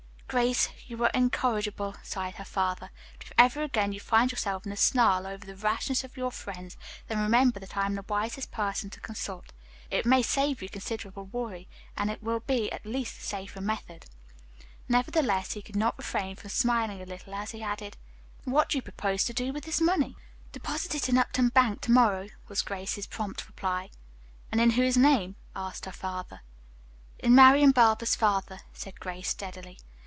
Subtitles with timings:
[0.33, 4.71] "Grace, you are incorrigible," sighed her father, "but if ever again you find yourself in
[4.71, 6.77] a snarl over the rashness of your friends,
[7.09, 9.51] then remember that I am the wisest person to consult.
[9.89, 11.67] It may save you considerable worry,
[11.97, 14.05] and will be at least a safer method."
[14.87, 17.97] Nevertheless, he could not refrain from smiling a little as he added,
[18.45, 20.15] "What do you propose to do with this money?"
[20.53, 23.89] "Deposit it in Upton Bank, to morrow," was Grace's prompt reply.
[24.49, 26.39] "And in whose name?" asked her father.
[27.19, 29.79] "In Marian Barber's father," said Grace steadily.